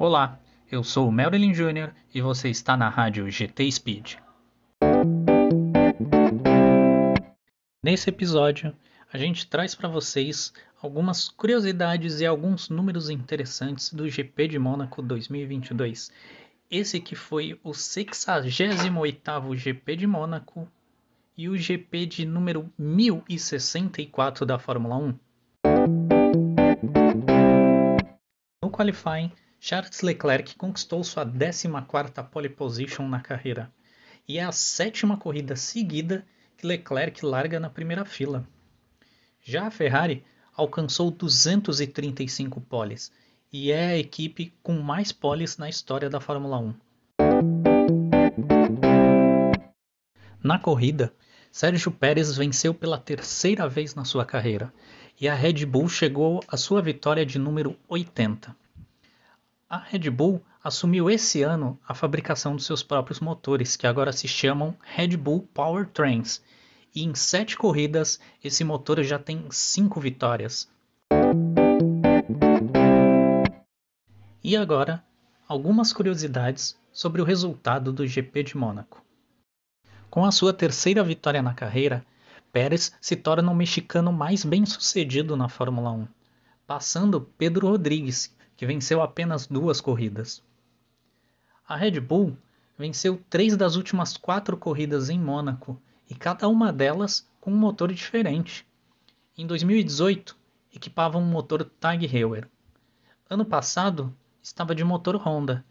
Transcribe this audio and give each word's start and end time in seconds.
Olá, 0.00 0.38
eu 0.70 0.84
sou 0.84 1.08
o 1.08 1.12
Marilyn 1.12 1.50
Jr. 1.50 1.90
e 2.14 2.20
você 2.20 2.48
está 2.48 2.76
na 2.76 2.88
rádio 2.88 3.28
GT 3.28 3.68
Speed. 3.72 4.14
Nesse 7.82 8.08
episódio, 8.08 8.72
a 9.12 9.18
gente 9.18 9.48
traz 9.48 9.74
para 9.74 9.88
vocês 9.88 10.52
algumas 10.80 11.28
curiosidades 11.28 12.20
e 12.20 12.26
alguns 12.26 12.68
números 12.68 13.10
interessantes 13.10 13.92
do 13.92 14.08
GP 14.08 14.46
de 14.46 14.56
Mônaco 14.56 15.02
2022. 15.02 16.12
Esse 16.70 17.00
que 17.00 17.16
foi 17.16 17.58
o 17.64 17.70
68º 17.70 19.56
GP 19.56 19.96
de 19.96 20.06
Mônaco 20.06 20.68
e 21.36 21.48
o 21.48 21.58
GP 21.58 22.06
de 22.06 22.24
número 22.24 22.72
1064 22.78 24.46
da 24.46 24.60
Fórmula 24.60 24.96
1. 24.96 25.18
No 28.62 28.70
qualifying, 28.70 29.32
Charles 29.60 30.02
Leclerc 30.02 30.56
conquistou 30.56 31.02
sua 31.02 31.26
14ª 31.26 32.24
pole 32.28 32.48
position 32.48 33.08
na 33.08 33.20
carreira, 33.20 33.72
e 34.26 34.38
é 34.38 34.44
a 34.44 34.52
sétima 34.52 35.16
corrida 35.16 35.56
seguida 35.56 36.24
que 36.56 36.66
Leclerc 36.66 37.24
larga 37.26 37.58
na 37.58 37.68
primeira 37.68 38.04
fila. 38.04 38.46
Já 39.42 39.66
a 39.66 39.70
Ferrari 39.70 40.24
alcançou 40.54 41.10
235 41.10 42.60
poles 42.60 43.12
e 43.52 43.72
é 43.72 43.86
a 43.88 43.98
equipe 43.98 44.52
com 44.62 44.74
mais 44.80 45.10
poles 45.10 45.56
na 45.56 45.68
história 45.68 46.08
da 46.08 46.20
Fórmula 46.20 46.58
1. 46.58 46.74
Na 50.42 50.58
corrida, 50.58 51.12
Sérgio 51.50 51.90
Pérez 51.90 52.36
venceu 52.36 52.72
pela 52.72 52.98
terceira 52.98 53.68
vez 53.68 53.94
na 53.94 54.04
sua 54.04 54.24
carreira 54.24 54.72
e 55.20 55.28
a 55.28 55.34
Red 55.34 55.66
Bull 55.66 55.88
chegou 55.88 56.40
à 56.46 56.56
sua 56.56 56.80
vitória 56.80 57.26
de 57.26 57.38
número 57.38 57.76
80. 57.88 58.54
A 59.70 59.76
Red 59.76 60.08
Bull 60.08 60.40
assumiu 60.64 61.10
esse 61.10 61.42
ano 61.42 61.78
a 61.86 61.92
fabricação 61.92 62.56
dos 62.56 62.64
seus 62.64 62.82
próprios 62.82 63.20
motores, 63.20 63.76
que 63.76 63.86
agora 63.86 64.14
se 64.14 64.26
chamam 64.26 64.74
Red 64.80 65.14
Bull 65.18 65.46
Powertrains, 65.52 66.42
e 66.94 67.04
em 67.04 67.14
sete 67.14 67.54
corridas 67.54 68.18
esse 68.42 68.64
motor 68.64 69.02
já 69.02 69.18
tem 69.18 69.44
cinco 69.50 70.00
vitórias. 70.00 70.70
E 74.42 74.56
agora, 74.56 75.04
algumas 75.46 75.92
curiosidades 75.92 76.74
sobre 76.90 77.20
o 77.20 77.24
resultado 77.26 77.92
do 77.92 78.06
GP 78.06 78.44
de 78.44 78.56
Mônaco. 78.56 79.04
Com 80.08 80.24
a 80.24 80.32
sua 80.32 80.54
terceira 80.54 81.04
vitória 81.04 81.42
na 81.42 81.52
carreira, 81.52 82.06
Pérez 82.50 82.94
se 83.02 83.14
torna 83.14 83.52
o 83.52 83.54
mexicano 83.54 84.14
mais 84.14 84.46
bem-sucedido 84.46 85.36
na 85.36 85.50
Fórmula 85.50 85.90
1, 85.90 86.08
passando 86.66 87.20
Pedro 87.36 87.68
Rodrigues, 87.68 88.34
que 88.58 88.66
venceu 88.66 89.00
apenas 89.00 89.46
duas 89.46 89.80
corridas. 89.80 90.42
A 91.64 91.76
Red 91.76 92.00
Bull 92.00 92.36
venceu 92.76 93.22
três 93.30 93.56
das 93.56 93.76
últimas 93.76 94.16
quatro 94.16 94.56
corridas 94.56 95.08
em 95.08 95.16
Mônaco 95.16 95.80
e 96.10 96.14
cada 96.16 96.48
uma 96.48 96.72
delas 96.72 97.24
com 97.40 97.52
um 97.52 97.56
motor 97.56 97.92
diferente. 97.92 98.66
Em 99.36 99.46
2018, 99.46 100.36
equipava 100.74 101.18
um 101.18 101.24
motor 101.24 101.64
Tag 101.78 102.04
Heuer. 102.04 102.48
Ano 103.30 103.44
passado, 103.44 104.12
estava 104.42 104.74
de 104.74 104.82
motor 104.82 105.14
Honda 105.24 105.64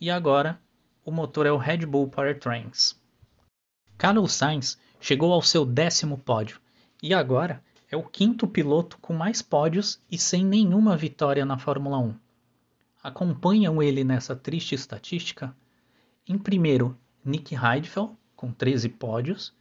e 0.00 0.10
agora 0.10 0.60
o 1.04 1.12
motor 1.12 1.46
é 1.46 1.52
o 1.52 1.56
Red 1.56 1.86
Bull 1.86 2.08
Powertrains. 2.08 3.00
Carlos 3.96 4.32
Sainz 4.32 4.76
chegou 5.00 5.32
ao 5.32 5.42
seu 5.42 5.64
décimo 5.64 6.18
pódio 6.18 6.60
e 7.00 7.14
agora 7.14 7.62
é 7.88 7.96
o 7.96 8.02
quinto 8.02 8.48
piloto 8.48 8.98
com 8.98 9.14
mais 9.14 9.40
pódios 9.40 10.00
e 10.10 10.18
sem 10.18 10.44
nenhuma 10.44 10.96
vitória 10.96 11.44
na 11.44 11.56
Fórmula 11.56 11.98
1 11.98 12.31
acompanham 13.02 13.82
ele 13.82 14.04
nessa 14.04 14.36
triste 14.36 14.74
estatística, 14.74 15.54
em 16.26 16.38
primeiro, 16.38 16.96
Nick 17.24 17.54
Heidfeld, 17.54 18.14
com 18.36 18.52
13 18.52 18.88
pódios, 18.90 19.52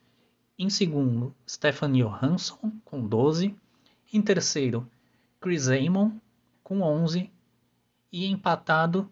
em 0.57 0.69
segundo, 0.69 1.33
Stefan 1.49 1.91
Johansson, 1.93 2.71
com 2.85 3.01
12, 3.01 3.55
em 4.13 4.21
terceiro, 4.21 4.87
Chris 5.39 5.67
Amon, 5.69 6.11
com 6.63 6.81
11, 6.81 7.31
e 8.11 8.27
empatado, 8.27 9.09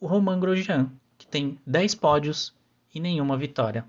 o 0.00 0.06
Romain 0.06 0.40
Grosjean, 0.40 0.90
que 1.16 1.26
tem 1.26 1.58
10 1.64 1.94
pódios 1.94 2.54
e 2.92 2.98
nenhuma 2.98 3.36
vitória. 3.36 3.88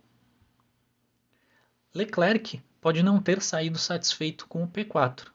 Leclerc 1.95 2.61
pode 2.79 3.01
não 3.01 3.19
ter 3.19 3.41
saído 3.41 3.79
satisfeito 3.79 4.47
com 4.47 4.63
o 4.63 4.67
P4, 4.67 5.27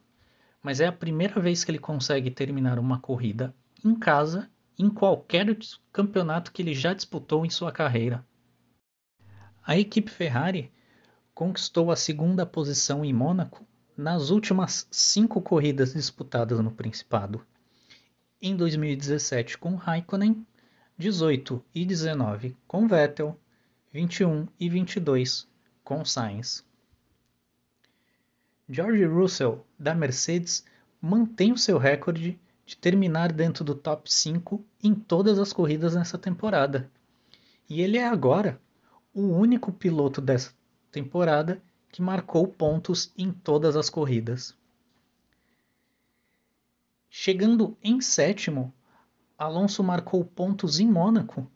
mas 0.63 0.81
é 0.81 0.87
a 0.87 0.93
primeira 0.93 1.41
vez 1.41 1.65
que 1.65 1.71
ele 1.71 1.79
consegue 1.79 2.31
terminar 2.31 2.79
uma 2.79 3.01
corrida 3.01 3.55
em 3.85 3.95
casa 3.95 4.51
em 4.79 4.89
qualquer 4.89 5.57
campeonato 5.93 6.53
que 6.53 6.63
ele 6.63 6.75
já 6.75 6.95
disputou 6.95 7.45
em 7.45 7.51
sua 7.51 7.73
carreira. 7.73 8.25
A 9.67 9.77
equipe 9.77 10.11
Ferrari 10.11 10.73
conquistou 11.35 11.91
a 11.91 11.97
segunda 11.97 12.47
posição 12.47 13.05
em 13.05 13.13
Mônaco 13.13 13.67
nas 13.97 14.31
últimas 14.31 14.87
cinco 14.91 15.43
corridas 15.43 15.93
disputadas 15.93 16.61
no 16.61 16.71
Principado. 16.71 17.45
Em 18.41 18.57
2017 18.57 19.59
com 19.59 19.75
Raikkonen, 19.75 20.47
18 20.97 21.65
e 21.75 21.85
19 21.85 22.57
com 22.67 22.87
Vettel, 22.87 23.39
21 23.93 24.47
e 24.59 24.69
22 24.69 25.49
com 25.83 26.05
Sainz. 26.05 26.65
George 28.69 29.05
Russell, 29.05 29.67
da 29.79 29.95
Mercedes, 29.95 30.65
mantém 31.01 31.53
o 31.53 31.59
seu 31.59 31.79
recorde 31.79 32.39
de 32.69 32.77
terminar 32.77 33.33
dentro 33.33 33.65
do 33.65 33.75
top 33.75 34.13
5 34.13 34.63
em 34.85 34.95
todas 34.95 35.39
as 35.39 35.55
corridas 35.55 35.95
nessa 35.95 36.19
temporada. 36.19 36.91
E 37.67 37.81
ele 37.81 37.97
é 37.97 38.07
agora 38.07 38.61
o 39.15 39.23
único 39.23 39.73
piloto 39.73 40.21
dessa 40.21 40.53
temporada 40.93 41.63
que 41.91 42.03
marcou 42.03 42.47
pontos 42.47 43.11
em 43.17 43.33
todas 43.33 43.75
as 43.75 43.89
corridas. 43.89 44.55
Chegando 47.09 47.75
em 47.83 48.03
sétimo, 48.03 48.71
Alonso 49.39 49.83
marcou 49.83 50.23
pontos 50.23 50.79
em 50.79 50.87
Mônaco 50.87 51.51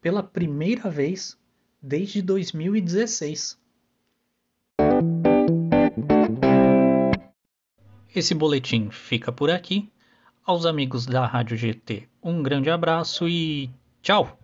pela 0.00 0.22
primeira 0.22 0.88
vez 0.88 1.36
desde 1.82 2.22
2016. 2.22 3.58
Esse 8.14 8.34
boletim 8.34 8.88
fica 8.90 9.30
por 9.30 9.50
aqui 9.50 9.92
aos 10.44 10.66
amigos 10.66 11.06
da 11.06 11.26
Rádio 11.26 11.56
GT, 11.56 12.08
um 12.22 12.42
grande 12.42 12.70
abraço 12.70 13.28
e 13.28 13.70
tchau! 14.02 14.38